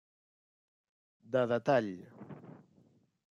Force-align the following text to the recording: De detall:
De 1.35 1.43
detall: 1.51 1.91